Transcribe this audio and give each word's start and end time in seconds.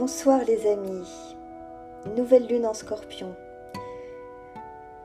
Bonsoir 0.00 0.40
les 0.46 0.66
amis, 0.66 1.36
nouvelle 2.16 2.46
lune 2.46 2.64
en 2.64 2.72
scorpion. 2.72 3.34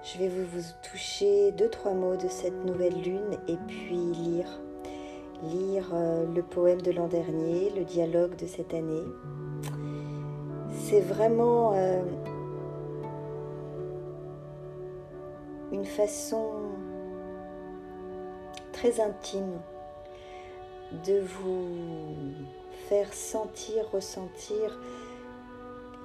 Je 0.01 0.19
vais 0.19 0.29
vous, 0.29 0.61
toucher 0.89 1.51
deux, 1.51 1.69
trois 1.69 1.91
mots 1.91 2.15
de 2.15 2.29
cette 2.29 2.63
nouvelle 2.63 3.01
lune 3.01 3.37
et 3.49 3.57
puis 3.67 3.97
lire. 3.97 4.47
Lire 5.43 5.89
euh, 5.93 6.25
le 6.33 6.41
poème 6.41 6.81
de 6.81 6.91
l'an 6.91 7.09
dernier, 7.09 7.71
le 7.71 7.83
dialogue 7.83 8.37
de 8.37 8.45
cette 8.45 8.73
année. 8.73 9.03
C'est 10.71 11.01
vraiment 11.01 11.73
euh, 11.75 12.01
une 15.73 15.85
façon 15.85 16.53
très 18.71 19.01
intime 19.01 19.59
de 21.05 21.19
vous 21.19 22.15
faire 22.89 23.13
sentir, 23.13 23.89
ressentir 23.91 24.79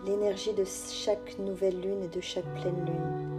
l'énergie 0.06 0.52
de 0.54 0.64
chaque 0.64 1.38
nouvelle 1.38 1.80
lune 1.80 2.02
et 2.04 2.08
de 2.08 2.20
chaque 2.20 2.48
pleine 2.54 2.84
lune. 2.86 3.30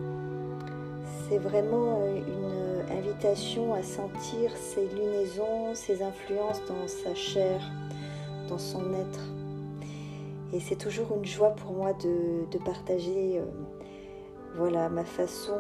C'est 1.28 1.40
vraiment 1.40 2.02
euh, 2.02 2.18
une 2.18 2.98
invitation 2.98 3.74
à 3.74 3.82
sentir 3.82 4.52
ces 4.56 4.88
lunaisons, 4.88 5.74
ces 5.74 6.04
influences 6.04 6.62
dans 6.68 6.88
sa 6.88 7.16
chair, 7.16 7.62
dans 8.48 8.60
son 8.60 8.94
être. 8.94 9.22
Et 10.54 10.60
c'est 10.60 10.76
toujours 10.76 11.16
une 11.16 11.26
joie 11.26 11.52
pour 11.52 11.72
moi 11.72 11.94
de, 11.94 12.58
partager 12.66 13.40
euh, 13.40 13.46
voilà, 14.56 14.90
ma 14.90 15.06
façon 15.06 15.58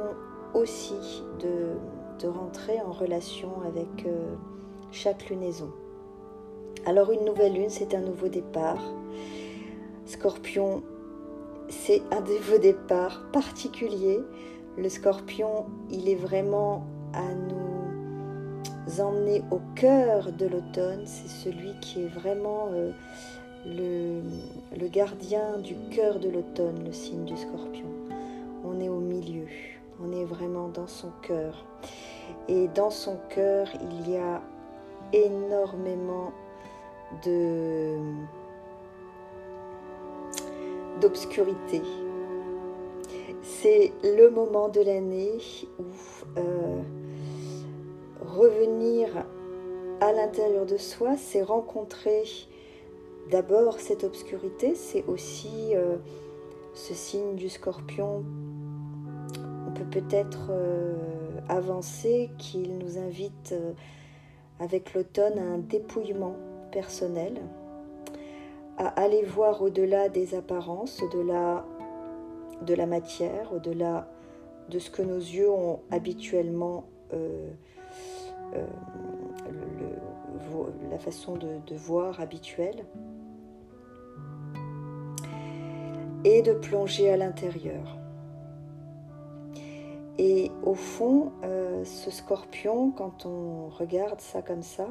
aussi 0.53 1.23
de, 1.39 2.27
rentrer 2.27 2.79
en 2.81 2.91
relation 2.91 3.61
avec 3.65 4.05
euh, 4.05 4.35
chaque 4.91 5.29
lunaison. 5.31 5.71
Alors 6.85 7.11
une 7.11 7.25
nouvelle 7.25 7.53
lune, 7.53 7.69
c'est 7.69 7.93
un 7.93 8.01
nouveau 8.01 8.27
départ. 8.27 8.81
Scorpion, 10.05 10.81
c'est 11.69 12.01
un 12.11 12.21
nouveau 12.21 12.57
départ 12.57 13.21
particulier. 13.31 14.19
Le 14.77 14.89
scorpion, 14.89 15.65
il 15.91 16.09
est 16.09 16.15
vraiment 16.15 16.83
à 17.13 17.33
nous 17.35 18.99
emmener 18.99 19.43
au 19.51 19.59
cœur 19.75 20.31
de 20.31 20.47
l'automne. 20.47 21.03
C'est 21.05 21.29
celui 21.29 21.73
qui 21.81 22.01
est 22.01 22.07
vraiment 22.07 22.69
euh, 22.71 22.91
le, 23.65 24.21
le 24.75 24.87
gardien 24.87 25.59
du 25.59 25.75
cœur 25.91 26.19
de 26.19 26.29
l'automne, 26.29 26.83
le 26.83 26.91
signe 26.91 27.25
du 27.25 27.37
scorpion. 27.37 27.85
On 28.65 28.79
est 28.79 28.89
au 28.89 28.99
milieu, 28.99 29.45
on 30.03 30.11
est 30.11 30.25
vraiment 30.25 30.69
dans 30.69 30.87
son 30.87 31.11
cœur. 31.21 31.63
Et 32.47 32.67
dans 32.69 32.89
son 32.89 33.17
cœur, 33.29 33.67
il 33.91 34.11
y 34.11 34.17
a 34.17 34.41
énormément 35.13 36.31
de 37.23 37.97
d'obscurité. 41.01 41.81
C'est 43.41 43.91
le 44.03 44.29
moment 44.29 44.69
de 44.69 44.81
l'année 44.81 45.37
où 45.79 45.83
euh, 46.37 46.81
revenir 48.21 49.09
à 49.99 50.13
l'intérieur 50.13 50.65
de 50.65 50.77
soi, 50.77 51.17
c'est 51.17 51.41
rencontrer 51.41 52.23
d'abord 53.29 53.79
cette 53.79 54.03
obscurité, 54.03 54.75
c'est 54.75 55.03
aussi 55.07 55.75
euh, 55.75 55.97
ce 56.73 56.93
signe 56.93 57.35
du 57.35 57.49
scorpion. 57.49 58.23
On 59.67 59.71
peut 59.71 59.99
peut-être 59.99 60.49
euh, 60.51 60.95
avancer 61.49 62.29
qu'il 62.37 62.77
nous 62.77 62.97
invite 62.99 63.55
avec 64.59 64.93
l'automne 64.93 65.39
à 65.39 65.43
un 65.43 65.57
dépouillement 65.57 66.35
personnel, 66.71 67.41
à 68.77 68.87
aller 68.87 69.23
voir 69.23 69.61
au-delà 69.61 70.09
des 70.09 70.33
apparences, 70.35 71.01
au-delà 71.03 71.65
de 72.61 72.73
la 72.73 72.85
matière, 72.85 73.53
au-delà 73.53 74.07
de 74.69 74.79
ce 74.79 74.89
que 74.89 75.01
nos 75.01 75.17
yeux 75.17 75.51
ont 75.51 75.79
habituellement, 75.91 76.85
euh, 77.13 77.49
euh, 78.55 78.65
la 80.89 80.97
façon 80.97 81.35
de, 81.35 81.75
voir 81.75 82.19
habituelle, 82.19 82.85
et 86.23 86.41
de 86.41 86.53
plonger 86.53 87.09
à 87.09 87.17
l'intérieur. 87.17 87.97
Et 90.17 90.51
au 90.63 90.75
fond, 90.75 91.31
euh, 91.43 91.83
ce 91.83 92.11
scorpion, 92.11 92.91
quand 92.91 93.25
on 93.25 93.69
regarde 93.69 94.21
ça 94.21 94.41
comme 94.41 94.61
ça, 94.61 94.87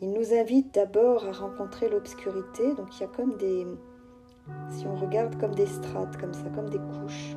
il 0.00 0.12
nous 0.12 0.32
invite 0.32 0.74
d'abord 0.74 1.26
à 1.26 1.32
rencontrer 1.32 1.88
l'obscurité. 1.88 2.74
Donc 2.74 2.96
il 2.96 3.00
y 3.02 3.04
a 3.04 3.08
comme 3.08 3.36
des, 3.36 3.66
si 4.70 4.86
on 4.86 4.96
regarde 4.96 5.38
comme 5.38 5.54
des 5.54 5.66
strates, 5.66 6.16
comme 6.16 6.34
ça, 6.34 6.44
comme 6.54 6.70
des 6.70 6.78
couches, 6.78 7.36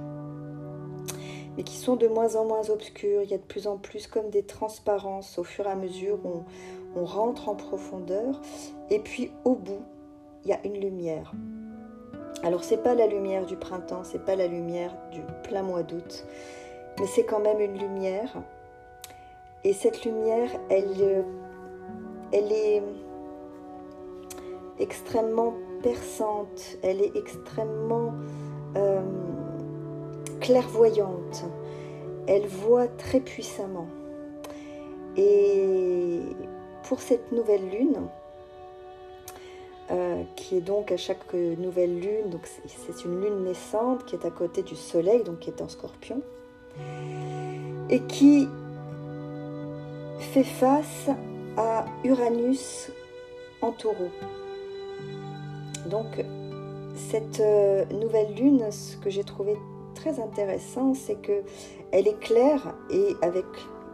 mais 1.58 1.64
qui 1.64 1.76
sont 1.76 1.96
de 1.96 2.08
moins 2.08 2.36
en 2.36 2.46
moins 2.46 2.70
obscures. 2.70 3.22
Il 3.22 3.30
y 3.30 3.34
a 3.34 3.38
de 3.38 3.44
plus 3.44 3.68
en 3.68 3.78
plus 3.78 4.08
comme 4.08 4.30
des 4.30 4.44
transparences 4.44 5.38
au 5.38 5.44
fur 5.44 5.66
et 5.66 5.72
à 5.72 5.76
mesure 5.76 6.20
où 6.26 6.44
on, 6.96 7.02
on 7.02 7.06
rentre 7.06 7.50
en 7.50 7.56
profondeur. 7.56 8.40
Et 8.90 9.00
puis 9.00 9.32
au 9.44 9.56
bout, 9.56 9.84
il 10.44 10.50
y 10.50 10.54
a 10.54 10.60
une 10.64 10.80
lumière. 10.80 11.34
Alors 12.44 12.64
c'est 12.64 12.84
pas 12.84 12.94
la 12.94 13.08
lumière 13.08 13.46
du 13.46 13.56
printemps, 13.56 14.04
c'est 14.04 14.24
pas 14.24 14.36
la 14.36 14.48
lumière 14.48 14.94
du 15.12 15.22
plein 15.44 15.64
mois 15.64 15.82
d'août, 15.82 16.26
mais 17.00 17.08
c'est 17.08 17.24
quand 17.24 17.40
même 17.40 17.62
une 17.62 17.78
lumière. 17.78 18.44
Et 19.64 19.72
cette 19.72 20.04
lumière, 20.04 20.50
elle 20.70 21.24
elle 22.34 22.52
est 22.52 22.82
extrêmement 24.80 25.54
perçante, 25.84 26.78
elle 26.82 27.02
est 27.02 27.16
extrêmement 27.16 28.14
euh, 28.76 29.02
clairvoyante, 30.42 31.46
elle 32.28 32.48
voit 32.48 32.88
très 32.88 33.20
puissamment. 33.20 33.88
Et 35.16 36.20
pour 36.88 37.00
cette 37.02 37.32
nouvelle 37.32 37.70
lune, 37.70 38.02
euh, 39.92 40.24
qui 40.36 40.58
est 40.58 40.62
donc 40.62 40.92
à 40.92 40.98
chaque 40.98 41.34
nouvelle 41.34 42.00
lune, 42.00 42.30
donc 42.32 42.42
c'est 42.66 43.06
une 43.06 43.22
lune 43.22 43.44
naissante 43.44 44.06
qui 44.06 44.16
est 44.16 44.26
à 44.26 44.32
côté 44.32 44.64
du 44.64 44.76
soleil, 44.76 45.24
donc 45.24 45.40
qui 45.40 45.52
est 45.52 45.62
en 45.62 45.70
scorpion, 45.70 46.22
et 47.90 48.00
qui 48.02 48.48
fait 50.20 50.44
face 50.44 51.10
Uranus 52.04 52.92
en 53.62 53.72
taureau. 53.72 54.10
Donc 55.90 56.26
cette 56.96 57.40
euh, 57.40 57.86
nouvelle 57.86 58.34
lune, 58.36 58.72
ce 58.72 58.98
que 58.98 59.10
j'ai 59.10 59.24
trouvé 59.24 59.56
très 59.96 60.20
intéressant, 60.20 60.94
c'est 60.94 61.22
que 61.22 61.44
elle 61.92 62.08
est 62.08 62.20
claire 62.20 62.76
et 62.90 63.16
avec 63.22 63.46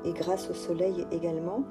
et 0.05 0.13
grâce 0.13 0.49
au 0.49 0.53
soleil 0.53 1.05
également, 1.11 1.63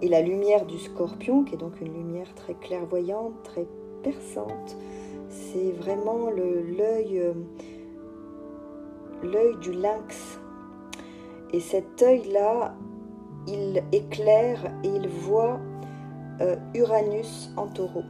et 0.00 0.08
la 0.08 0.20
lumière 0.20 0.64
du 0.64 0.78
scorpion, 0.78 1.42
qui 1.42 1.54
est 1.54 1.58
donc 1.58 1.80
une 1.80 1.92
lumière 1.92 2.32
très 2.36 2.54
clairvoyante, 2.54 3.32
très 3.42 3.66
perçante, 4.04 4.76
c'est 5.28 5.72
vraiment 5.72 6.30
l'œil 6.30 7.18
euh, 7.18 7.32
l'œil 9.22 9.56
du 9.56 9.72
lynx. 9.72 10.38
Et 11.52 11.60
cet 11.60 12.02
œil-là, 12.02 12.74
il 13.46 13.82
éclaire 13.92 14.72
et 14.82 14.88
il 14.88 15.08
voit 15.08 15.60
euh, 16.40 16.56
Uranus 16.74 17.50
en 17.56 17.66
taureau. 17.66 18.04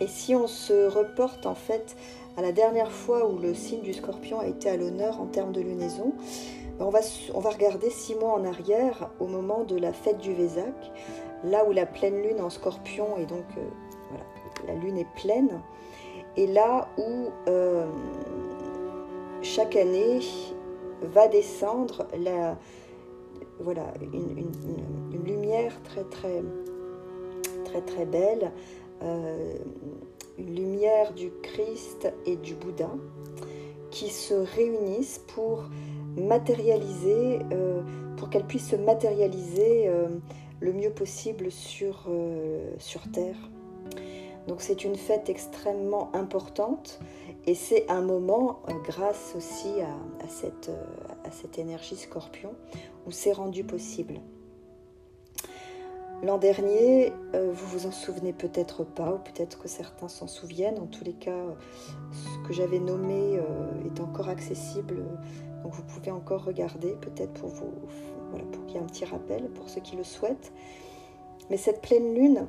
Et 0.00 0.06
si 0.06 0.34
on 0.34 0.46
se 0.46 0.88
reporte 0.88 1.46
en 1.46 1.54
fait 1.54 1.96
à 2.36 2.42
la 2.42 2.52
dernière 2.52 2.90
fois 2.90 3.28
où 3.28 3.38
le 3.38 3.54
signe 3.54 3.82
du 3.82 3.92
scorpion 3.92 4.40
a 4.40 4.46
été 4.46 4.68
à 4.68 4.76
l'honneur 4.76 5.20
en 5.20 5.26
termes 5.26 5.52
de 5.52 5.60
lunaison, 5.60 6.12
ben, 6.78 6.86
on 7.34 7.40
va, 7.40 7.50
regarder 7.50 7.90
six 7.90 8.14
mois 8.14 8.32
en 8.32 8.44
arrière 8.44 9.10
au 9.20 9.26
moment 9.26 9.64
de 9.64 9.76
la 9.76 9.92
fête 9.92 10.18
du 10.18 10.32
Vésac, 10.34 10.92
là 11.44 11.64
où 11.66 11.72
la 11.72 11.86
pleine 11.86 12.20
lune 12.22 12.40
en 12.40 12.50
scorpion 12.50 13.16
et 13.18 13.26
donc 13.26 13.44
euh, 13.56 13.60
voilà, 14.08 14.24
la 14.66 14.74
lune 14.80 14.98
est 14.98 15.12
pleine, 15.14 15.60
et 16.36 16.46
là 16.46 16.88
où 16.98 17.28
euh, 17.48 17.86
chaque 19.42 19.76
année 19.76 20.20
va 21.02 21.28
descendre 21.28 22.06
la, 22.18 22.56
voilà, 23.62 23.94
une, 24.12 24.50
lumière 25.24 25.72
très 25.82 26.04
très 26.04 26.42
très 27.64 27.80
très 27.80 28.04
belle, 28.04 28.52
euh, 29.02 29.54
une 30.38 30.54
lumière 30.54 31.12
du 31.14 31.30
Christ 31.42 32.12
et 32.26 32.36
du 32.36 32.54
Bouddha 32.54 32.90
qui 33.90 34.08
se 34.08 34.34
réunissent 34.34 35.22
pour 35.34 35.64
matérialiser, 36.16 37.40
euh, 37.52 37.82
pour 38.16 38.30
qu'elles 38.30 38.46
puissent 38.46 38.70
se 38.70 38.76
matérialiser 38.76 39.88
euh, 39.88 40.08
le 40.60 40.72
mieux 40.72 40.90
possible 40.90 41.50
sur, 41.50 42.08
sur 42.78 43.10
Terre. 43.10 43.36
Donc 44.48 44.60
c'est 44.60 44.84
une 44.84 44.96
fête 44.96 45.28
extrêmement 45.28 46.10
importante 46.14 47.00
et 47.46 47.54
c'est 47.54 47.90
un 47.90 48.00
moment, 48.00 48.60
grâce 48.84 49.34
aussi 49.36 49.80
à 49.80 50.28
cette 50.28 50.70
énergie 51.58 51.96
scorpion, 51.96 52.54
où 53.06 53.10
c'est 53.10 53.32
rendu 53.32 53.64
possible. 53.64 54.20
L'an 56.22 56.38
dernier, 56.38 57.12
euh, 57.34 57.50
vous 57.52 57.66
vous 57.66 57.86
en 57.86 57.90
souvenez 57.90 58.32
peut-être 58.32 58.84
pas, 58.84 59.14
ou 59.14 59.18
peut-être 59.18 59.58
que 59.58 59.66
certains 59.66 60.06
s'en 60.06 60.28
souviennent. 60.28 60.78
En 60.78 60.86
tous 60.86 61.02
les 61.02 61.14
cas, 61.14 61.44
ce 62.12 62.46
que 62.46 62.54
j'avais 62.54 62.78
nommé 62.78 63.38
euh, 63.38 63.86
est 63.86 64.00
encore 64.00 64.28
accessible, 64.28 65.04
donc 65.64 65.72
vous 65.72 65.82
pouvez 65.82 66.12
encore 66.12 66.44
regarder, 66.44 66.92
peut-être 67.00 67.32
pour 67.32 67.48
vous, 67.48 67.72
voilà, 68.30 68.44
pour 68.52 68.64
qu'il 68.66 68.76
y 68.76 68.78
ait 68.78 68.82
un 68.82 68.86
petit 68.86 69.04
rappel 69.04 69.48
pour 69.50 69.68
ceux 69.68 69.80
qui 69.80 69.96
le 69.96 70.04
souhaitent. 70.04 70.52
Mais 71.50 71.56
cette 71.56 71.82
pleine 71.82 72.14
lune, 72.14 72.46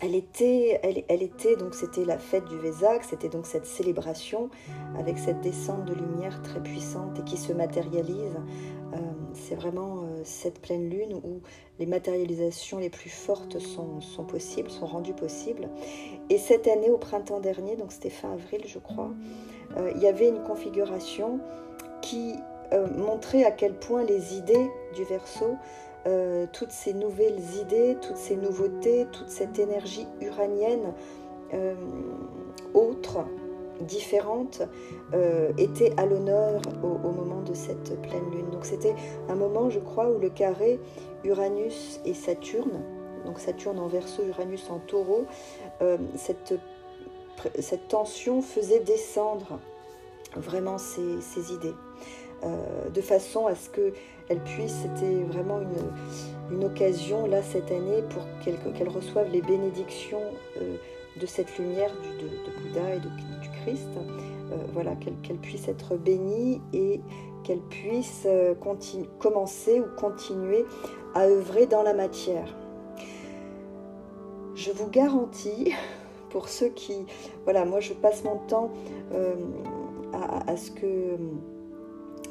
elle 0.00 0.14
était, 0.14 1.56
donc 1.58 1.74
c'était 1.74 2.04
la 2.04 2.18
fête 2.18 2.46
du 2.46 2.56
Vésac, 2.58 3.04
c'était 3.04 3.28
donc 3.28 3.46
cette 3.46 3.66
célébration 3.66 4.48
avec 4.98 5.18
cette 5.18 5.40
descente 5.42 5.84
de 5.84 5.94
lumière 5.94 6.40
très 6.42 6.62
puissante 6.62 7.18
et 7.18 7.22
qui 7.22 7.36
se 7.36 7.52
matérialise. 7.52 8.36
Euh, 8.94 8.96
c'est 9.34 9.54
vraiment 9.54 10.02
euh, 10.02 10.22
cette 10.24 10.60
pleine 10.60 10.88
lune 10.88 11.14
où 11.14 11.40
les 11.78 11.86
matérialisations 11.86 12.78
les 12.78 12.88
plus 12.90 13.10
fortes 13.10 13.58
sont, 13.58 14.00
possibles, 14.24 14.70
sont 14.70 14.86
rendues 14.86 15.14
possibles. 15.14 15.68
Et 16.30 16.38
cette 16.38 16.66
année, 16.66 16.90
au 16.90 16.98
printemps 16.98 17.40
dernier, 17.40 17.76
donc 17.76 17.92
c'était 17.92 18.10
fin 18.10 18.32
avril, 18.32 18.62
je 18.66 18.78
crois, 18.78 19.10
euh, 19.76 19.92
il 19.94 20.02
y 20.02 20.06
avait 20.06 20.28
une 20.28 20.42
configuration 20.42 21.40
qui 22.02 22.34
montrait 22.96 23.42
à 23.42 23.50
quel 23.50 23.74
point 23.74 24.04
les 24.04 24.36
idées 24.36 24.70
du 24.94 25.02
Verseau 25.02 25.56
euh, 26.06 26.46
toutes 26.50 26.72
ces 26.72 26.94
nouvelles 26.94 27.40
idées, 27.60 27.96
toutes 28.00 28.16
ces 28.16 28.36
nouveautés, 28.36 29.06
toute 29.12 29.28
cette 29.28 29.58
énergie 29.58 30.06
uranienne 30.22 30.94
euh, 31.52 31.74
autre, 32.72 33.26
différente, 33.80 34.62
euh, 35.12 35.52
était 35.58 35.92
à 35.98 36.06
l'honneur 36.06 36.62
au, 36.82 37.10
moment 37.10 37.42
de 37.42 37.52
cette 37.52 38.00
pleine 38.00 38.30
lune. 38.30 38.50
Donc 38.50 38.64
c'était 38.64 38.94
un 39.28 39.34
moment, 39.34 39.68
je 39.68 39.78
crois, 39.78 40.10
où 40.10 40.18
le 40.18 40.30
carré 40.30 40.80
Uranus 41.24 42.00
et 42.06 42.14
Saturne, 42.14 42.82
donc 43.26 43.38
Saturne 43.38 43.78
en 43.78 43.88
verso, 43.88 44.22
Uranus 44.24 44.70
en 44.70 44.78
taureau, 44.78 45.26
cette, 46.14 46.54
tension 47.88 48.42
faisait 48.42 48.80
descendre 48.80 49.58
vraiment 50.36 50.78
ces 50.78 51.52
idées. 51.52 51.74
De 52.42 53.00
façon 53.00 53.46
à 53.46 53.54
ce 53.54 53.68
qu'elle 54.30 54.42
puisse, 54.44 54.72
c'était 54.82 55.24
vraiment 55.24 55.60
une, 55.60 56.64
occasion 56.64 57.26
là 57.26 57.42
cette 57.42 57.70
année 57.70 58.02
pour 58.10 58.22
qu'elle 58.44 58.88
reçoive 58.88 59.30
les 59.32 59.42
bénédictions 59.42 60.22
euh, 60.60 60.76
de 61.20 61.26
cette 61.26 61.58
lumière 61.58 61.90
du, 62.00 62.08
de, 62.08 62.68
Bouddha 62.68 62.94
et 62.94 63.00
du 63.00 63.08
Christ. 63.62 63.88
Euh, 63.98 64.56
voilà, 64.72 64.94
qu'elle 64.96 65.36
puisse 65.36 65.66
être 65.68 65.96
bénie 65.96 66.60
et 66.72 67.00
qu'elle 67.44 67.60
puisse 67.60 68.26
commencer 69.18 69.80
ou 69.80 69.86
continuer 69.96 70.64
à 71.14 71.24
œuvrer 71.26 71.66
dans 71.66 71.82
la 71.82 71.94
matière. 71.94 72.54
Je 74.54 74.70
vous 74.70 74.88
garantis, 74.88 75.72
pour 76.30 76.48
ceux 76.48 76.68
qui... 76.68 77.04
Voilà, 77.44 77.64
moi 77.64 77.80
je 77.80 77.94
passe 77.94 78.22
mon 78.22 78.36
temps 78.46 78.70
à, 80.12 80.56
ce 80.56 80.70
que 80.70 81.16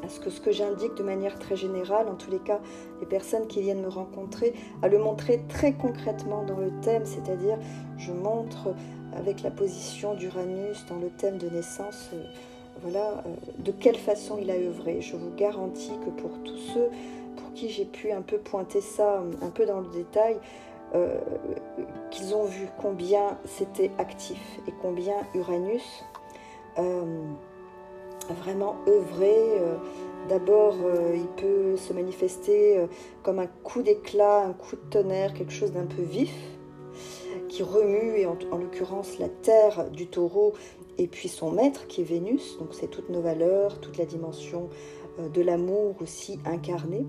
ce 0.07 0.19
que 0.19 0.29
ce 0.29 0.39
que 0.39 0.51
j'indique 0.51 0.95
de 0.95 1.03
manière 1.03 1.37
très 1.39 1.55
générale, 1.55 2.07
en 2.07 2.15
tous 2.15 2.31
les 2.31 2.39
cas, 2.39 2.59
les 2.99 3.05
personnes 3.05 3.47
qui 3.47 3.61
viennent 3.61 3.81
me 3.81 3.89
rencontrer, 3.89 4.53
à 4.81 4.87
le 4.87 4.97
montrer 4.97 5.41
très 5.49 5.73
concrètement 5.73 6.43
dans 6.43 6.57
le 6.57 6.71
thème, 6.81 7.05
c'est-à-dire 7.05 7.57
je 7.97 8.11
montre 8.11 8.73
avec 9.13 9.41
la 9.41 9.51
position 9.51 10.13
d'Uranus 10.13 10.85
dans 10.87 10.97
le 10.97 11.09
thème 11.09 11.37
de 11.37 11.49
naissance, 11.49 12.09
euh, 12.13 12.23
voilà, 12.81 13.23
euh, 13.25 13.35
de 13.57 13.71
quelle 13.71 13.97
façon 13.97 14.37
il 14.39 14.49
a 14.51 14.55
œuvré. 14.55 15.01
Je 15.01 15.15
vous 15.15 15.33
garantis 15.35 15.91
que 16.05 16.09
pour 16.21 16.31
tous 16.43 16.57
ceux 16.73 16.89
pour 17.35 17.53
qui 17.53 17.69
j'ai 17.69 17.85
pu 17.85 18.11
un 18.11 18.21
peu 18.21 18.37
pointer 18.37 18.81
ça 18.81 19.23
un 19.41 19.49
peu 19.49 19.65
dans 19.65 19.79
le 19.79 19.89
détail, 19.89 20.37
euh, 20.95 21.19
qu'ils 22.09 22.33
ont 22.35 22.45
vu 22.45 22.67
combien 22.81 23.37
c'était 23.45 23.91
actif 23.97 24.39
et 24.67 24.73
combien 24.81 25.15
Uranus 25.35 26.03
vraiment 28.33 28.77
œuvrer. 28.87 29.59
Euh, 29.59 29.75
d'abord, 30.27 30.75
euh, 30.83 31.15
il 31.15 31.27
peut 31.41 31.77
se 31.77 31.93
manifester 31.93 32.77
euh, 32.77 32.87
comme 33.23 33.39
un 33.39 33.47
coup 33.47 33.81
d'éclat, 33.81 34.45
un 34.45 34.53
coup 34.53 34.75
de 34.75 34.89
tonnerre, 34.89 35.33
quelque 35.33 35.53
chose 35.53 35.71
d'un 35.71 35.85
peu 35.85 36.01
vif, 36.01 36.33
qui 37.47 37.63
remue, 37.63 38.17
et 38.17 38.25
en, 38.25 38.37
l'occurrence 38.57 39.17
la 39.19 39.29
terre 39.29 39.89
du 39.91 40.07
taureau, 40.07 40.53
et 40.97 41.07
puis 41.07 41.29
son 41.29 41.51
maître 41.51 41.87
qui 41.87 42.01
est 42.01 42.03
Vénus, 42.03 42.57
donc 42.59 42.69
c'est 42.73 42.87
toutes 42.87 43.09
nos 43.09 43.21
valeurs, 43.21 43.79
toute 43.79 43.97
la 43.97 44.05
dimension 44.05 44.69
de 45.33 45.41
l'amour 45.41 45.95
aussi 46.01 46.39
incarné 46.45 47.05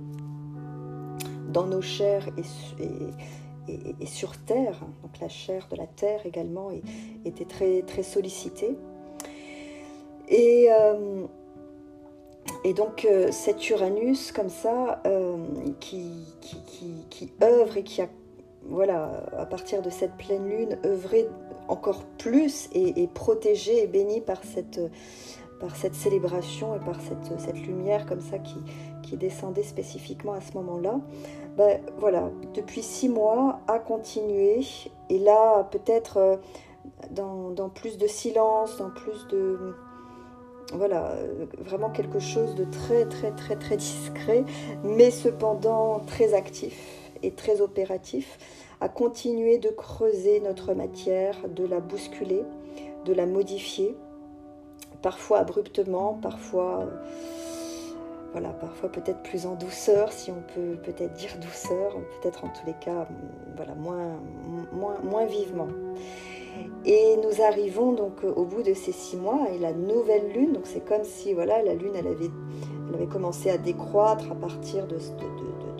dans 1.52 1.66
nos 1.66 1.82
chairs 1.82 2.28
et, 2.38 4.06
sur 4.06 4.36
terre, 4.38 4.80
donc 5.02 5.20
la 5.20 5.28
chair 5.28 5.68
de 5.70 5.76
la 5.76 5.86
terre 5.86 6.24
également 6.24 6.70
était 7.24 7.44
très, 7.44 7.82
très 7.82 8.02
sollicitée. 8.02 8.76
Et, 10.30 10.68
euh, 10.70 11.26
et 12.64 12.72
donc 12.72 13.04
euh, 13.04 13.30
cet 13.32 13.68
Uranus 13.68 14.32
comme 14.32 14.48
ça, 14.48 15.02
euh, 15.06 15.36
qui, 15.80 16.06
œuvre 17.42 17.76
et 17.76 17.82
qui 17.82 18.00
a, 18.00 18.08
voilà, 18.64 19.24
à 19.36 19.46
partir 19.46 19.82
de 19.82 19.90
cette 19.90 20.16
pleine 20.16 20.48
lune, 20.48 20.78
œuvré 20.86 21.28
encore 21.68 22.04
plus 22.18 22.68
et, 22.72 23.06
protégé 23.08 23.82
et 23.82 23.86
béni 23.86 24.20
par 24.20 24.42
cette, 24.44 24.80
par 25.60 25.76
cette 25.76 25.94
célébration 25.94 26.74
et 26.74 26.80
par 26.80 27.00
cette, 27.00 27.40
cette 27.40 27.60
lumière 27.66 28.06
comme 28.06 28.20
ça 28.20 28.38
qui, 28.38 28.56
qui 29.02 29.16
descendait 29.16 29.62
spécifiquement 29.62 30.32
à 30.32 30.40
ce 30.40 30.52
moment-là, 30.54 31.00
ben, 31.56 31.80
voilà, 31.98 32.30
depuis 32.54 32.82
six 32.82 33.08
mois, 33.08 33.60
à 33.68 33.78
continuer. 33.78 34.60
Et 35.08 35.18
là, 35.18 35.64
peut-être 35.64 36.40
dans, 37.10 37.50
dans, 37.50 37.68
plus 37.68 37.98
de 37.98 38.06
silence, 38.06 38.78
dans 38.78 38.90
plus 38.90 39.26
de, 39.28 39.74
voilà, 40.72 41.16
vraiment 41.58 41.90
quelque 41.90 42.20
chose 42.20 42.54
de 42.54 42.64
très 42.64 43.04
très 43.06 43.32
très 43.32 43.56
très 43.56 43.76
discret, 43.76 44.44
mais 44.84 45.10
cependant 45.10 46.00
très 46.00 46.34
actif 46.34 47.10
et 47.22 47.32
très 47.32 47.60
opératif, 47.60 48.38
à 48.80 48.88
continuer 48.88 49.58
de 49.58 49.68
creuser 49.68 50.40
notre 50.40 50.74
matière, 50.74 51.36
de 51.48 51.66
la 51.66 51.80
bousculer, 51.80 52.44
de 53.04 53.12
la 53.12 53.26
modifier, 53.26 53.96
parfois 55.02 55.38
abruptement, 55.38 56.18
parfois 56.22 56.86
voilà, 58.32 58.50
parfois 58.50 58.88
peut-être 58.90 59.22
plus 59.22 59.44
en 59.46 59.56
douceur, 59.56 60.12
si 60.12 60.30
on 60.30 60.42
peut 60.54 60.76
peut-être 60.84 61.14
dire 61.14 61.36
douceur, 61.42 61.96
peut-être 62.20 62.44
en 62.44 62.48
tous 62.48 62.64
les 62.64 62.74
cas, 62.74 63.08
voilà, 63.56 63.74
moins 63.74 65.26
vivement. 65.26 65.68
Et 66.84 67.16
nous 67.16 67.42
arrivons 67.42 67.92
donc 67.92 68.24
au 68.24 68.44
bout 68.44 68.62
de 68.62 68.72
ces 68.72 68.92
six 68.92 69.16
mois 69.16 69.48
et 69.54 69.58
la 69.58 69.72
nouvelle 69.72 70.32
lune, 70.32 70.52
donc 70.52 70.62
c'est 70.64 70.84
comme 70.84 71.04
si 71.04 71.34
voilà 71.34 71.62
la 71.62 71.74
lune 71.74 71.92
elle 71.94 72.06
avait, 72.06 72.30
elle 72.88 72.94
avait 72.94 73.06
commencé 73.06 73.50
à 73.50 73.58
décroître 73.58 74.32
à 74.32 74.34
partir 74.34 74.86
de, 74.86 74.96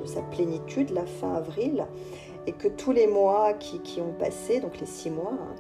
sa 0.07 0.23
plénitude, 0.23 0.91
la 0.91 1.07
fin 1.07 1.35
avril, 1.35 1.87
et 2.47 2.53
que 2.53 2.69
tous 2.69 2.91
les 2.91 3.07
mois 3.07 3.53
qui, 3.53 3.81
qui 3.81 4.01
ont 4.01 4.13
passé, 4.19 4.61
donc 4.61 4.81
les 4.81 4.87
six 4.87 5.11
mois, 5.11 5.33
hein, 5.33 5.55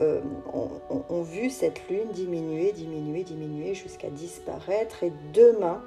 euh, 0.00 0.20
ont, 0.52 1.22
vu 1.22 1.50
cette 1.50 1.88
lune 1.88 2.08
diminuer, 2.12 2.72
diminuer, 2.72 3.22
diminuer 3.22 3.74
jusqu'à 3.74 4.10
disparaître. 4.10 5.04
Et 5.04 5.12
demain, 5.32 5.80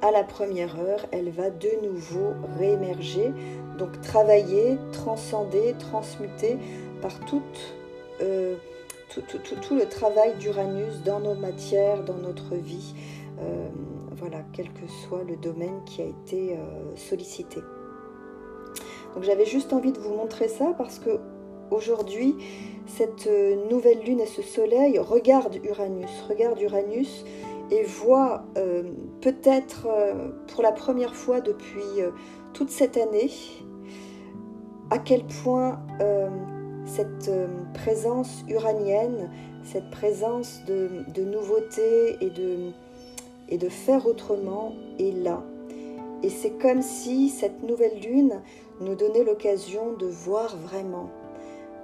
à 0.00 0.10
la 0.10 0.24
première 0.24 0.80
heure, 0.80 1.06
elle 1.12 1.30
va 1.30 1.50
de 1.50 1.68
nouveau 1.82 2.34
réémerger, 2.58 3.32
donc 3.78 4.00
travailler, 4.00 4.78
transcender, 4.92 5.74
transmuter 5.78 6.56
par 7.00 7.12
euh, 8.20 8.56
tout, 9.08 9.22
tout, 9.22 9.74
le 9.74 9.86
travail 9.86 10.34
d'Uranus 10.38 11.02
dans 11.04 11.20
nos 11.20 11.34
matières, 11.34 12.04
dans 12.04 12.16
notre 12.16 12.54
vie, 12.54 12.94
euh, 13.40 13.68
voilà, 14.12 14.38
quel 14.52 14.66
que 14.72 14.86
soit 14.86 15.24
le 15.24 15.36
domaine 15.36 15.80
qui 15.86 16.02
a 16.02 16.04
été 16.04 16.56
euh, 16.56 16.96
sollicité. 16.96 17.60
Donc 19.14 19.22
j'avais 19.22 19.46
juste 19.46 19.72
envie 19.72 19.92
de 19.92 19.98
vous 19.98 20.14
montrer 20.14 20.48
ça 20.48 20.74
parce 20.76 20.98
que 20.98 21.18
aujourd'hui, 21.70 22.36
cette 22.86 23.28
nouvelle 23.70 24.00
lune 24.00 24.20
et 24.20 24.26
ce 24.26 24.42
soleil 24.42 24.98
regardent 24.98 25.58
Uranus, 25.64 26.10
regardent 26.28 26.60
Uranus 26.60 27.24
et 27.70 27.82
voient 27.82 28.44
peut-être 29.20 29.88
pour 30.46 30.62
la 30.62 30.72
première 30.72 31.14
fois 31.14 31.40
depuis 31.40 32.02
toute 32.54 32.70
cette 32.70 32.96
année 32.96 33.30
à 34.90 34.98
quel 34.98 35.24
point 35.24 35.80
cette 36.88 37.28
euh, 37.28 37.46
présence 37.74 38.44
uranienne, 38.48 39.30
cette 39.62 39.90
présence 39.90 40.62
de, 40.66 41.22
nouveauté 41.22 42.16
et 42.20 42.30
de, 43.58 43.68
faire 43.68 44.06
autrement 44.06 44.72
est 44.98 45.12
là. 45.12 45.44
Et 46.22 46.30
c'est 46.30 46.58
comme 46.58 46.82
si 46.82 47.28
cette 47.28 47.62
nouvelle 47.62 48.00
lune 48.00 48.40
nous 48.80 48.94
donnait 48.94 49.24
l'occasion 49.24 49.92
de 49.92 50.06
voir 50.06 50.56
vraiment 50.56 51.10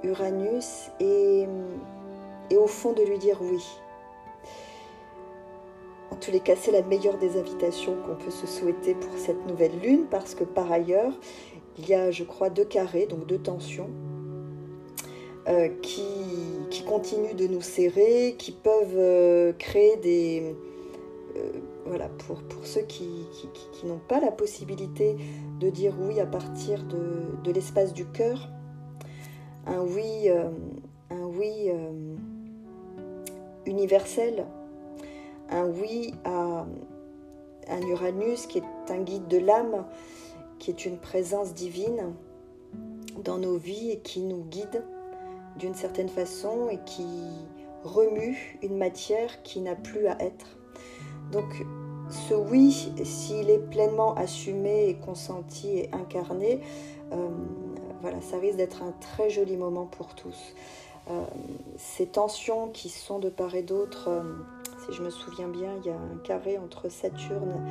Uranus 0.03 0.91
et, 1.01 1.47
et 2.51 2.57
au 2.57 2.67
fond 2.67 2.93
de 2.93 3.03
lui 3.03 3.19
dire 3.19 3.39
oui. 3.41 3.63
En 6.11 6.17
tous 6.17 6.31
les 6.31 6.41
cas, 6.41 6.55
c'est 6.57 6.71
la 6.71 6.83
meilleure 6.83 7.19
des 7.19 7.39
invitations 7.39 7.97
qu'on 8.07 8.15
peut 8.15 8.31
se 8.31 8.47
souhaiter 8.47 8.95
pour 8.95 9.19
cette 9.19 9.47
nouvelle 9.47 9.79
lune 9.81 10.07
parce 10.11 10.35
que 10.35 10.45
par 10.45 10.71
ailleurs, 10.71 11.13
il 11.79 11.89
y 11.89 11.95
a, 11.95 12.11
je 12.11 12.25
crois, 12.25 12.51
deux 12.51 12.65
carrés, 12.65 13.07
donc 13.07 13.27
deux 13.27 13.39
tensions, 13.39 13.91
euh, 15.47 15.69
qui, 15.83 16.03
continuent 16.87 17.35
de 17.35 17.47
nous 17.47 17.61
serrer, 17.61 18.35
qui 18.39 18.53
peuvent 18.53 18.97
euh, 18.97 19.53
créer 19.53 19.97
des... 19.97 20.57
Euh, 21.37 21.53
voilà, 21.85 22.09
pour, 22.09 22.43
pour 22.43 22.65
ceux 22.65 22.83
qui, 22.83 23.27
n'ont 23.85 24.01
pas 24.09 24.21
la 24.21 24.31
possibilité 24.31 25.17
de 25.61 25.69
dire 25.69 25.95
oui 26.01 26.19
à 26.19 26.25
partir 26.25 26.83
de, 26.85 27.51
l'espace 27.51 27.93
du 27.93 28.07
cœur, 28.07 28.49
un 29.67 29.83
oui, 29.83 30.31
un 30.31 31.27
oui 31.27 31.71
universel, 33.67 34.47
un 35.51 35.67
oui 35.67 36.15
à 36.25 36.67
un 37.69 37.83
Uranus 37.83 38.47
qui 38.47 38.59
est 38.59 38.91
un 38.91 39.03
guide 39.03 39.29
de 39.29 39.39
l'âme, 39.39 39.85
qui 40.59 40.71
est 40.71 40.87
une 40.87 40.97
présence 40.97 41.53
divine 41.53 42.15
dans 43.23 43.39
nos 43.39 43.57
vies 43.57 43.91
et 43.91 43.99
qui 43.99 44.21
nous 44.21 44.45
guide 44.45 44.83
d'une 45.59 45.75
certaine 45.75 46.09
façon 46.09 46.69
et 46.69 46.79
qui 46.85 47.07
remue 47.85 48.59
une 48.63 48.77
matière 48.77 49.43
qui 49.43 49.61
n'a 49.61 49.75
plus 49.77 50.07
à 50.07 50.21
être. 50.21 50.47
Donc 51.33 51.65
ce 52.11 52.35
oui, 52.35 52.93
s'il 53.03 53.51
est 53.51 53.71
pleinement 53.71 54.15
assumé 54.15 54.89
et 54.89 54.95
consenti 54.95 55.79
et 55.79 55.91
incarné, 55.93 56.61
euh, 57.13 57.29
voilà, 58.01 58.21
ça 58.21 58.39
risque 58.39 58.57
d'être 58.57 58.83
un 58.83 58.93
très 59.01 59.31
joli 59.31 59.57
moment 59.57 59.87
pour 59.87 60.15
tous. 60.15 60.55
Euh, 61.11 61.25
ces 61.77 62.07
tensions 62.07 62.69
qui 62.69 62.89
sont 62.89 63.19
de 63.19 63.29
part 63.29 63.55
et 63.55 63.63
d'autre, 63.63 64.09
euh, 64.09 64.23
si 64.85 64.93
je 64.93 65.03
me 65.03 65.11
souviens 65.11 65.49
bien, 65.49 65.71
il 65.81 65.87
y 65.87 65.91
a 65.91 65.97
un 65.97 66.19
carré 66.25 66.59
entre 66.59 66.89
Saturne 66.89 67.63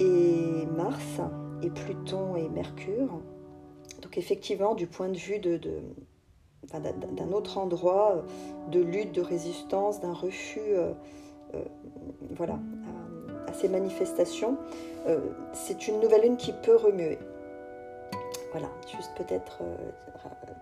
et 0.00 0.66
Mars, 0.76 1.20
et 1.62 1.70
Pluton 1.70 2.36
et 2.36 2.48
Mercure. 2.48 3.20
Donc 4.02 4.16
effectivement, 4.18 4.74
du 4.74 4.86
point 4.86 5.08
de 5.08 5.16
vue 5.16 5.38
de, 5.38 5.60
d'un 6.72 7.32
autre 7.32 7.58
endroit 7.58 8.22
de 8.70 8.80
lutte, 8.80 9.12
de 9.12 9.22
résistance, 9.22 10.00
d'un 10.00 10.12
refus 10.12 10.60
euh, 10.60 10.92
euh, 11.54 11.62
voilà, 12.30 12.58
à, 13.46 13.52
ces 13.54 13.68
manifestations. 13.68 14.56
Euh, 15.06 15.18
c'est 15.52 15.88
une 15.88 16.00
nouvelle 16.00 16.22
lune 16.22 16.36
qui 16.36 16.52
peut 16.52 16.76
remuer. 16.76 17.18
Voilà, 18.52 18.68
juste 18.94 19.10
peut-être 19.16 19.58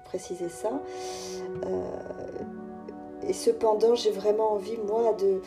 préciser 0.05 0.49
ça. 0.49 0.81
et 3.27 3.33
cependant, 3.33 3.95
j'ai 3.95 4.11
vraiment 4.11 4.53
envie, 4.53 4.77
moi, 4.87 5.15
de 5.15 5.41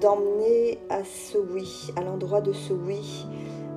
d'emmener 0.00 0.78
à 0.88 1.02
ce 1.02 1.36
oui, 1.36 1.90
à 1.96 2.02
l'endroit 2.02 2.40
de 2.40 2.52
ce 2.52 2.72
oui. 2.72 3.26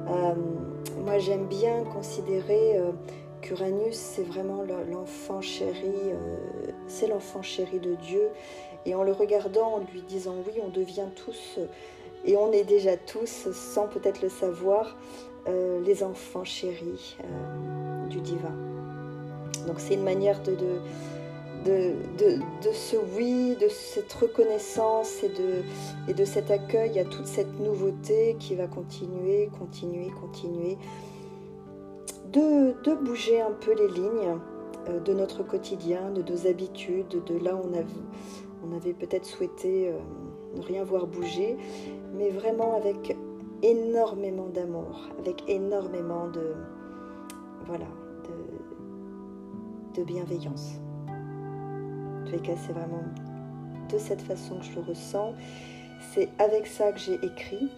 moi, 0.06 1.18
j'aime 1.18 1.46
bien 1.46 1.86
considérer 1.86 2.78
Uranus, 3.50 3.96
c'est 3.96 4.24
vraiment 4.24 4.64
l'enfant 4.92 5.42
chéri, 5.42 5.94
euh, 5.96 6.72
c'est 6.88 7.08
l'enfant 7.08 7.42
chéri 7.42 7.80
de 7.80 7.96
Dieu. 7.96 8.30
Et 8.86 8.96
en 8.96 9.04
le 9.04 9.12
regardant, 9.12 9.76
en 9.76 9.80
lui 9.92 10.02
disant 10.02 10.36
oui, 10.46 10.54
on 10.64 10.70
devient 10.70 11.08
tous, 11.16 11.60
et 12.26 12.36
on 12.38 12.52
est 12.52 12.64
déjà 12.64 12.98
tous, 12.98 13.48
sans 13.52 13.88
peut-être 13.88 14.22
le 14.22 14.30
savoir, 14.30 14.98
euh, 15.48 15.82
les 15.82 16.04
enfants 16.04 16.44
chéris 16.44 17.18
euh, 17.22 18.08
du 18.08 18.20
divin. 18.20 18.56
Donc 19.66 19.80
c'est 19.80 19.94
une 19.94 20.04
manière 20.04 20.42
de, 20.42 20.56
de, 21.66 21.94
de, 22.18 22.72
ce 22.74 22.96
oui, 23.16 23.56
de 23.60 23.68
cette 23.70 24.12
reconnaissance 24.14 25.22
de, 25.24 25.64
et 26.10 26.14
de 26.14 26.26
cet 26.26 26.52
accueil 26.52 27.00
à 27.00 27.06
toute 27.06 27.28
cette 27.28 27.60
nouveauté 27.60 28.36
qui 28.40 28.56
va 28.56 28.68
continuer, 28.68 29.50
continuer, 29.58 30.10
continuer 30.22 30.78
de, 32.32 32.96
bouger 32.96 33.42
un 33.42 33.52
peu 33.52 33.74
les 33.74 33.88
lignes 33.88 34.40
euh, 34.90 35.00
de 35.00 35.14
notre 35.14 35.44
quotidien, 35.44 36.12
de 36.12 36.22
nos 36.22 36.48
habitudes, 36.48 37.24
de 37.26 37.38
là 37.44 37.56
où 37.56 37.62
on 37.70 37.74
avait, 37.74 37.86
on 38.68 38.76
avait 38.76 38.94
peut-être 38.94 39.26
souhaité 39.26 39.90
euh, 39.90 40.00
ne 40.56 40.62
rien 40.62 40.84
voir 40.84 41.08
bouger, 41.08 41.58
mais 42.16 42.30
vraiment 42.30 42.76
avec 42.76 43.16
énormément 43.64 44.48
d'amour, 44.48 45.08
avec 45.20 45.44
énormément 45.48 46.28
de, 46.28 46.54
voilà, 47.66 47.88
de, 48.24 50.00
de 50.00 50.06
bienveillance. 50.06 50.74
En 51.08 52.26
tous 52.26 52.34
les 52.34 52.40
cas, 52.40 52.56
c'est 52.56 52.74
vraiment 52.74 53.04
de 53.92 53.98
cette 53.98 54.22
façon 54.22 54.58
que 54.60 54.66
je 54.66 54.76
le 54.76 54.82
ressens. 54.82 55.34
C'est 56.14 56.30
avec 56.40 56.68
ça 56.68 56.92
que 56.92 57.00
j'ai 57.00 57.16
écrit. 57.24 57.70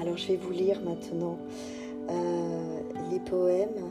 Alors 0.00 0.16
je 0.16 0.28
vais 0.28 0.36
vous 0.36 0.52
lire 0.52 0.80
maintenant 0.82 1.38
euh, 2.08 2.80
les 3.10 3.20
poèmes, 3.20 3.90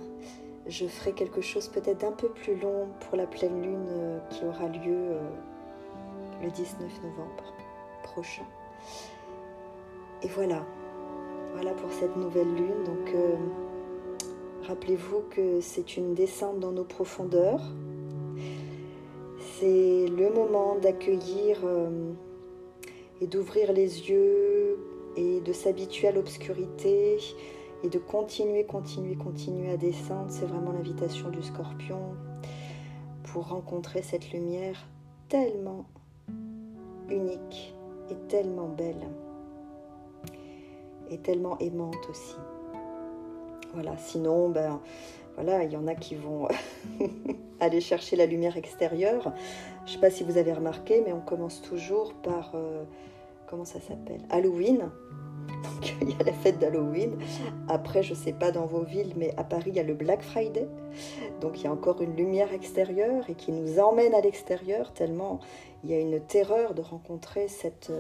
je 0.68 0.86
ferai 0.86 1.14
quelque 1.14 1.42
chose 1.42 1.68
peut-être 1.68 2.00
d'un 2.02 2.12
peu 2.12 2.30
plus 2.30 2.56
long 2.56 2.88
pour 3.02 3.18
la 3.18 3.28
pleine 3.28 3.62
lune 3.62 3.86
euh, 3.90 4.20
qui 4.30 4.46
aura 4.46 4.68
lieu 4.68 4.80
euh, 4.88 5.20
le 6.44 6.50
19 6.50 6.80
novembre 7.04 7.54
prochain. 8.04 8.46
Et 10.24 10.28
voilà, 10.28 10.66
voilà 11.54 11.74
pour 11.74 11.92
cette 11.92 12.16
nouvelle 12.16 12.54
lune. 12.56 12.84
Donc 12.86 13.14
rappelez-vous 14.64 15.24
que 15.30 15.62
c'est 15.62 15.98
une 15.98 16.14
descente 16.14 16.60
dans 16.60 16.72
nos 16.72 16.84
profondeurs. 16.84 17.62
C'est 19.60 20.08
le 20.08 20.30
moment 20.34 20.76
d'accueillir 20.76 21.60
et 23.22 23.28
d'ouvrir 23.28 23.72
les 23.74 24.10
yeux 24.10 24.78
et 25.16 25.40
de 25.42 25.54
s'habituer 25.54 26.08
à 26.08 26.12
l'obscurité, 26.12 27.18
et 27.86 27.90
de 27.90 28.00
continuer, 28.00 28.66
continuer, 28.66 29.16
continuer 29.16 29.70
à 29.70 29.78
descendre. 29.78 30.26
C'est 30.30 30.46
vraiment 30.46 30.72
l'invitation 30.72 31.30
du 31.30 31.44
scorpion 31.44 32.16
pour 33.24 33.50
rencontrer 33.50 34.02
cette 34.02 34.32
lumière 34.32 34.88
tellement 35.30 35.86
unique 37.10 37.76
et 38.10 38.16
tellement 38.28 38.68
belle 38.68 39.08
et 41.12 41.20
tellement 41.20 41.60
aimante 41.60 42.10
aussi. 42.10 42.36
Voilà, 43.76 43.96
sinon, 43.98 44.50
ben 44.50 44.80
voilà, 45.36 45.64
il 45.64 45.72
y 45.72 45.78
en 45.78 45.86
a 45.86 45.94
qui 45.94 46.16
vont 46.16 46.48
aller 47.60 47.82
chercher 47.82 48.16
la 48.16 48.26
lumière 48.26 48.58
extérieure. 48.58 49.32
Je 49.86 49.92
ne 49.92 49.96
sais 49.96 50.02
pas 50.02 50.10
si 50.10 50.24
vous 50.24 50.38
avez 50.38 50.54
remarqué, 50.54 51.04
mais 51.06 51.14
on 51.14 51.22
commence 51.22 51.62
toujours 51.62 52.16
par, 52.16 52.52
euh, 52.56 52.84
comment 53.48 53.66
ça 53.66 53.80
s'appelle? 53.80 54.22
Halloween. 54.32 54.90
Donc 55.64 55.96
il 56.02 56.10
y 56.10 56.14
a 56.14 56.24
la 56.26 56.34
fête 56.34 56.60
d'Halloween. 56.60 57.18
Après, 57.68 58.04
je 58.04 58.14
sais 58.14 58.34
pas 58.34 58.52
dans 58.52 58.66
vos 58.66 58.84
villes, 58.84 59.14
mais 59.16 59.34
à 59.38 59.44
Paris, 59.44 59.72
il 59.72 59.76
y 59.76 59.80
a 59.80 59.84
le 59.84 59.94
Black 59.94 60.22
Friday. 60.22 60.68
Donc 61.42 61.60
il 61.60 61.66
y 61.66 61.68
a 61.68 61.72
encore 61.72 62.02
une 62.02 62.16
lumière 62.16 62.54
extérieure 62.54 63.24
et 63.30 63.36
qui 63.36 63.52
nous 63.52 63.80
emmène 63.80 64.14
à 64.14 64.22
l'extérieur 64.22 64.94
tellement 64.94 65.40
il 65.84 65.92
y 65.92 65.94
a 65.94 66.00
une 66.00 66.20
terreur 66.20 66.74
de 66.74 66.82
rencontrer 66.82 67.48
cette, 67.48 67.92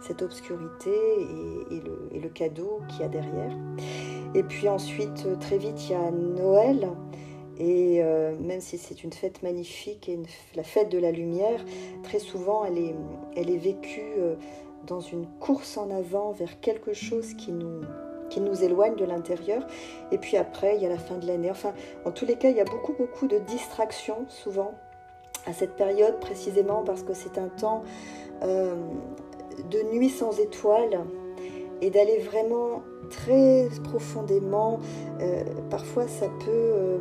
cette 0.00 0.22
obscurité 0.22 0.92
et, 1.72 1.80
le, 1.80 2.08
et 2.12 2.20
le 2.20 2.28
cadeau 2.28 2.80
qu'il 2.88 3.00
y 3.00 3.04
a 3.04 3.08
derrière. 3.08 3.56
Et 4.36 4.44
puis 4.44 4.68
ensuite, 4.68 5.26
très 5.40 5.58
vite, 5.58 5.88
il 5.88 5.92
y 5.92 5.94
a 5.94 6.10
Noël. 6.12 6.88
Et 7.58 8.02
euh, 8.02 8.34
même 8.38 8.60
si 8.60 8.78
c'est 8.78 9.04
une 9.04 9.12
fête 9.12 9.42
magnifique 9.42 10.08
et 10.08 10.18
la 10.54 10.62
fête 10.62 10.88
de 10.88 10.98
la 10.98 11.10
lumière, 11.10 11.64
très 12.02 12.18
souvent 12.18 12.64
elle 12.64 12.78
est, 12.78 12.94
elle 13.36 13.50
est 13.50 13.58
vécue 13.58 14.14
euh, 14.18 14.36
dans 14.86 15.00
une 15.00 15.26
course 15.40 15.76
en 15.76 15.90
avant 15.90 16.32
vers 16.32 16.60
quelque 16.60 16.92
chose 16.92 17.34
qui 17.34 17.52
nous, 17.52 17.82
qui 18.30 18.40
nous 18.40 18.64
éloigne 18.64 18.96
de 18.96 19.04
l'intérieur. 19.04 19.66
Et 20.10 20.18
puis 20.18 20.36
après, 20.36 20.76
il 20.76 20.82
y 20.82 20.86
a 20.86 20.88
la 20.88 20.98
fin 20.98 21.18
de 21.18 21.26
l'année. 21.26 21.50
Enfin, 21.50 21.72
en 22.04 22.10
tous 22.10 22.24
les 22.24 22.36
cas, 22.36 22.48
il 22.50 22.56
y 22.56 22.60
a 22.60 22.64
beaucoup, 22.64 22.94
beaucoup 22.94 23.26
de 23.26 23.38
distractions 23.38 24.24
souvent 24.28 24.74
à 25.46 25.52
cette 25.52 25.76
période, 25.76 26.18
précisément 26.20 26.82
parce 26.84 27.02
que 27.02 27.14
c'est 27.14 27.38
un 27.38 27.48
temps 27.48 27.82
euh, 28.42 28.74
de 29.70 29.82
nuit 29.92 30.08
sans 30.08 30.38
étoiles 30.40 31.00
et 31.80 31.90
d'aller 31.90 32.18
vraiment 32.18 32.82
très 33.10 33.68
profondément. 33.84 34.78
Euh, 35.20 35.44
parfois, 35.68 36.06
ça 36.08 36.28
peut, 36.28 36.50
euh, 36.50 36.98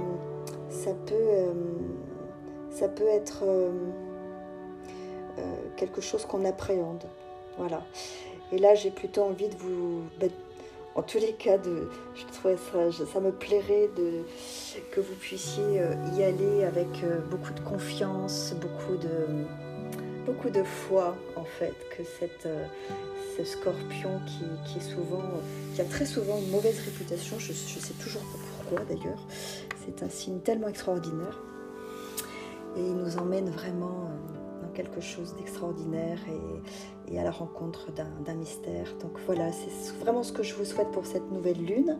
ça 0.70 0.92
peut, 1.06 1.16
ça 2.72 2.88
peut 2.90 3.08
être 3.08 3.44
quelque 5.78 6.02
chose 6.02 6.26
qu'on 6.26 6.46
appréhende. 6.46 7.04
Voilà. 7.58 7.84
Et 8.52 8.58
là, 8.58 8.76
j'ai 8.76 8.92
plutôt 8.92 9.24
envie 9.24 9.48
de 9.48 9.56
vous. 9.56 10.04
Ben, 10.20 10.30
en 10.94 11.04
tous 11.04 11.20
les 11.20 11.32
cas, 11.34 11.58
je 11.64 12.26
trouvais 12.34 12.58
ça, 12.58 13.06
ça 13.06 13.20
me 13.22 13.32
plairait 13.32 13.90
que 14.92 15.00
vous 15.00 15.16
puissiez 15.16 15.80
euh, 15.80 15.96
y 16.18 16.24
aller 16.24 16.66
avec 16.66 16.88
euh, 17.04 17.20
beaucoup 17.30 17.54
de 17.54 17.62
confiance, 17.62 18.54
beaucoup 18.60 18.98
de, 18.98 20.64
foi, 20.64 21.16
en 21.38 21.46
fait, 21.46 21.74
que 21.96 22.04
cette, 22.04 22.46
euh, 22.46 22.66
ce 23.38 23.46
scorpion 23.46 24.20
qui, 24.28 24.44
qui 24.66 25.82
a 25.82 25.86
très 25.86 26.06
souvent 26.06 26.38
une 26.38 26.52
mauvaise 26.52 26.80
réputation, 26.82 27.40
je 27.40 27.54
ne 27.54 27.58
sais 27.58 27.94
toujours 27.94 28.24
pas 28.24 28.38
pourquoi 28.58 28.86
d'ailleurs, 28.86 29.26
c'est 29.86 30.04
un 30.04 30.10
signe 30.10 30.40
tellement 30.40 30.68
extraordinaire. 30.68 31.40
Et 32.76 32.82
il 32.82 32.96
nous 32.96 33.18
emmène 33.18 33.50
vraiment 33.50 34.10
quelque 34.72 35.02
chose 35.02 35.36
d'extraordinaire 35.36 36.20
et, 37.10 37.20
à 37.20 37.24
la 37.24 37.32
rencontre 37.32 37.92
d'un 37.92 38.34
mystère. 38.34 38.88
Donc 39.02 39.12
voilà, 39.26 39.52
c'est 39.52 39.94
vraiment 40.00 40.24
ce 40.24 40.32
que 40.32 40.44
je 40.44 40.56
vous 40.56 40.64
souhaite 40.64 40.92
pour 40.92 41.06
cette 41.06 41.30
nouvelle 41.32 41.64
lune. 41.64 42.00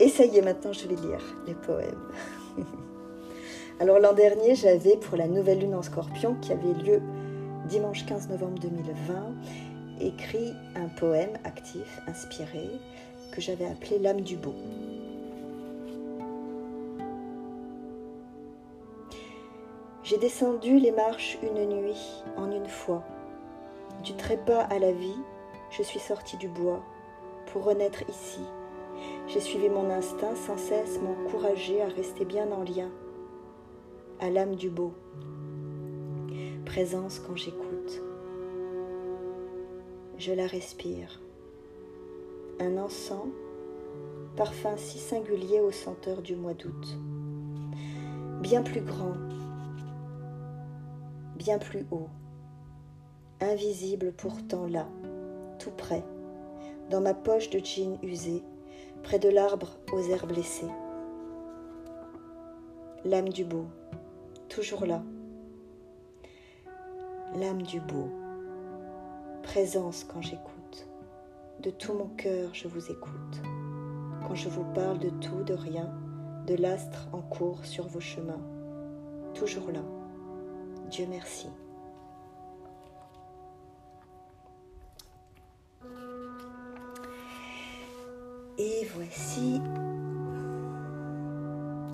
Et 0.00 0.08
ça 0.08 0.24
y 0.24 0.38
est, 0.38 0.42
maintenant 0.42 0.72
je 0.72 0.88
vais 0.88 0.96
lire 0.96 1.22
les 1.46 1.54
poèmes. 1.54 2.08
Alors 3.80 3.98
l'an 3.98 4.14
dernier, 4.14 4.54
j'avais 4.54 4.96
pour 4.96 5.16
la 5.16 5.28
nouvelle 5.28 5.60
lune 5.60 5.74
en 5.74 5.82
scorpion 5.82 6.36
qui 6.40 6.52
avait 6.52 6.72
lieu 6.72 7.00
dimanche 7.68 8.04
15 8.06 8.30
novembre 8.30 8.58
2020, 8.60 9.34
écrit 10.00 10.54
un 10.74 10.88
poème 10.88 11.38
actif, 11.44 12.00
inspiré, 12.08 12.68
que 13.30 13.40
j'avais 13.40 13.66
appelé 13.66 13.98
L'âme 13.98 14.22
du 14.22 14.36
beau. 14.36 14.54
J'ai 20.10 20.18
descendu 20.18 20.80
les 20.80 20.90
marches 20.90 21.38
une 21.40 21.68
nuit 21.68 22.24
en 22.36 22.50
une 22.50 22.66
fois. 22.66 23.04
Du 24.02 24.16
trépas 24.16 24.62
à 24.62 24.80
la 24.80 24.90
vie, 24.90 25.20
je 25.70 25.84
suis 25.84 26.00
sortie 26.00 26.36
du 26.36 26.48
bois 26.48 26.82
pour 27.46 27.62
renaître 27.62 28.02
ici. 28.08 28.40
J'ai 29.28 29.38
suivi 29.38 29.68
mon 29.68 29.88
instinct 29.88 30.34
sans 30.34 30.56
cesse 30.56 30.98
m'encourager 31.00 31.80
à 31.80 31.86
rester 31.86 32.24
bien 32.24 32.50
en 32.50 32.64
lien 32.64 32.90
à 34.18 34.30
l'âme 34.30 34.56
du 34.56 34.68
beau. 34.68 34.94
Présence 36.66 37.20
quand 37.20 37.36
j'écoute. 37.36 38.02
Je 40.18 40.32
la 40.32 40.48
respire. 40.48 41.20
Un 42.58 42.78
encens, 42.78 43.28
parfum 44.34 44.76
si 44.76 44.98
singulier 44.98 45.60
aux 45.60 45.70
senteurs 45.70 46.20
du 46.20 46.34
mois 46.34 46.54
d'août. 46.54 46.98
Bien 48.40 48.62
plus 48.62 48.80
grand, 48.80 49.14
bien 51.40 51.58
plus 51.58 51.86
haut, 51.90 52.10
invisible 53.40 54.12
pourtant 54.12 54.66
là, 54.66 54.86
tout 55.58 55.70
près, 55.70 56.04
dans 56.90 57.00
ma 57.00 57.14
poche 57.14 57.48
de 57.48 57.58
jean 57.64 57.98
usé, 58.02 58.44
près 59.02 59.18
de 59.18 59.30
l'arbre 59.30 59.78
aux 59.90 60.02
airs 60.10 60.26
blessés. 60.26 60.68
L'âme 63.06 63.30
du 63.30 63.46
beau, 63.46 63.64
toujours 64.50 64.84
là. 64.84 65.02
L'âme 67.34 67.62
du 67.62 67.80
beau, 67.80 68.10
présence 69.42 70.04
quand 70.04 70.20
j'écoute. 70.20 70.90
De 71.62 71.70
tout 71.70 71.94
mon 71.94 72.08
cœur, 72.08 72.50
je 72.52 72.68
vous 72.68 72.90
écoute. 72.90 73.40
Quand 74.28 74.34
je 74.34 74.50
vous 74.50 74.64
parle 74.74 74.98
de 74.98 75.08
tout, 75.08 75.42
de 75.42 75.54
rien, 75.54 75.90
de 76.46 76.54
l'astre 76.54 77.08
en 77.14 77.22
cours 77.22 77.64
sur 77.64 77.88
vos 77.88 78.00
chemins. 78.00 78.42
Toujours 79.32 79.70
là. 79.70 79.80
Dieu 80.90 81.06
merci. 81.08 81.46
Et 88.58 88.88
voici 88.96 89.60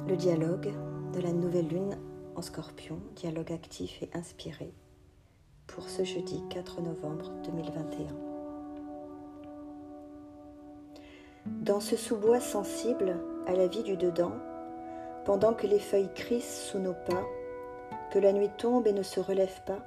le 0.08 0.16
dialogue 0.16 0.72
de 1.12 1.20
la 1.20 1.32
nouvelle 1.32 1.68
lune 1.68 1.98
en 2.36 2.42
scorpion, 2.42 2.98
dialogue 3.16 3.52
actif 3.52 4.02
et 4.02 4.08
inspiré 4.14 4.72
pour 5.66 5.90
ce 5.90 6.02
jeudi 6.02 6.42
4 6.48 6.80
novembre 6.80 7.30
2021. 7.44 8.06
Dans 11.44 11.80
ce 11.80 11.96
sous-bois 11.96 12.40
sensible 12.40 13.18
à 13.46 13.52
la 13.52 13.66
vie 13.66 13.82
du 13.82 13.98
dedans, 13.98 14.32
pendant 15.26 15.52
que 15.52 15.66
les 15.66 15.80
feuilles 15.80 16.12
crissent 16.14 16.68
sous 16.70 16.78
nos 16.78 16.94
pas, 16.94 17.24
que 18.10 18.18
la 18.18 18.32
nuit 18.32 18.50
tombe 18.56 18.86
et 18.86 18.92
ne 18.92 19.02
se 19.02 19.20
relève 19.20 19.62
pas, 19.64 19.78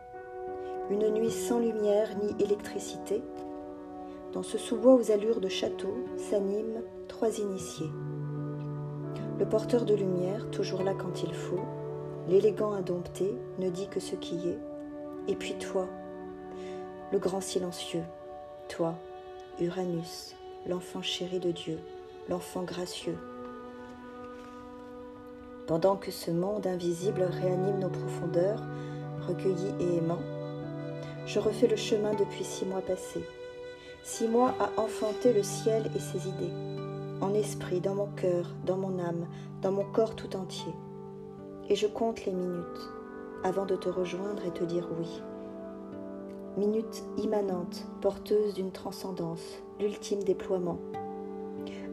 une 0.90 1.10
nuit 1.12 1.32
sans 1.32 1.60
lumière 1.60 2.10
ni 2.18 2.44
électricité, 2.44 3.22
dans 4.34 4.44
ce 4.44 4.58
sous-bois 4.58 4.96
aux 4.96 5.12
allures 5.12 5.40
de 5.40 5.50
château 5.50 5.94
s'animent 6.18 6.82
trois 7.08 7.40
initiés. 7.40 7.90
Le 9.40 9.46
porteur 9.48 9.86
de 9.86 9.96
lumière, 9.96 10.50
toujours 10.51 10.84
là 10.84 10.94
quand 10.94 11.24
il 11.24 11.34
faut, 11.34 11.62
l'élégant 12.27 12.74
indompté 12.74 13.36
ne 13.58 13.70
dit 13.70 13.88
que 13.88 14.00
ce 14.00 14.16
qui 14.16 14.36
est, 14.50 14.60
et 15.27 15.36
puis 15.36 15.55
toi, 15.55 15.88
le 17.12 17.20
grand 17.20 17.42
silencieux, 17.42 18.03
toi, 18.68 18.96
Uranus, 19.60 20.36
l'enfant 20.68 21.01
chéri 21.01 21.40
de 21.40 21.51
Dieu, 21.51 21.79
l'enfant 22.29 22.64
gracieux. 22.64 23.18
Pendant 25.70 25.96
que 25.96 26.12
ce 26.12 26.32
monde 26.32 26.68
invisible 26.68 27.22
réanime 27.22 27.79
nos 27.79 27.90
profondeurs, 27.90 28.62
recueillis 29.25 29.74
et 29.79 29.98
aimants, 29.98 30.25
je 31.25 31.40
refais 31.40 31.68
le 31.68 31.77
chemin 31.77 32.14
depuis 32.16 32.44
six 32.44 32.66
mois 32.66 32.82
passés. 32.82 33.24
Six 34.03 34.27
mois 34.27 34.53
à 34.60 34.82
enfanter 34.82 35.32
le 35.32 35.44
ciel 35.44 35.90
et 35.96 36.00
ses 36.00 36.27
idées, 36.27 36.53
en 37.22 37.34
esprit, 37.34 37.79
dans 37.79 37.96
mon 37.96 38.08
cœur, 38.08 38.53
dans 38.66 38.77
mon 38.77 39.00
âme, 39.00 39.27
dans 39.62 39.72
mon 39.72 39.86
corps 39.94 40.16
tout 40.16 40.36
entier 40.36 40.74
et 41.70 41.75
je 41.75 41.88
compte 41.88 42.25
les 42.25 42.34
minutes 42.34 42.90
avant 43.44 43.66
de 43.66 43.75
te 43.75 43.90
rejoindre 43.90 44.44
et 44.46 44.51
te 44.51 44.64
dire 44.64 44.90
oui. 45.00 45.22
Minutes 46.58 47.03
immanentes, 47.18 47.86
porteuses 48.01 48.55
d'une 48.55 48.72
transcendance, 48.72 49.62
l'ultime 49.79 50.24
déploiement. 50.24 50.79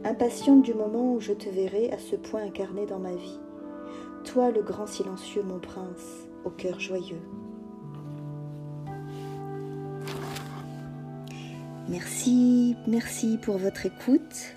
Impatiente 0.04 0.62
du 0.62 0.74
moment 0.74 1.14
où 1.14 1.20
je 1.20 1.34
te 1.34 1.48
verrai 1.48 1.92
à 1.92 1.98
ce 1.98 2.16
point 2.16 2.42
incarné 2.42 2.86
dans 2.86 2.98
ma 2.98 3.14
vie. 3.14 3.38
Toi 4.26 4.50
le 4.50 4.62
grand 4.62 4.86
silencieux, 4.86 5.42
mon 5.42 5.58
prince, 5.58 6.26
au 6.44 6.50
cœur 6.50 6.78
joyeux. 6.78 7.22
Merci, 11.88 12.76
merci 12.86 13.38
pour 13.40 13.56
votre 13.56 13.86
écoute. 13.86 14.54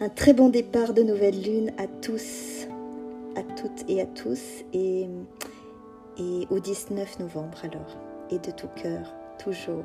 Un 0.00 0.08
très 0.08 0.32
bon 0.32 0.48
départ 0.48 0.94
de 0.94 1.02
nouvelle 1.02 1.40
lune 1.40 1.72
à 1.78 1.86
tous 1.86 2.50
à 3.36 3.42
toutes 3.42 3.88
et 3.88 4.00
à 4.00 4.06
tous 4.06 4.40
et, 4.72 5.08
au 6.50 6.58
19 6.58 7.20
novembre 7.20 7.58
alors. 7.64 7.96
Et 8.30 8.38
de 8.38 8.50
tout 8.50 8.68
cœur, 8.76 9.12
toujours. 9.42 9.84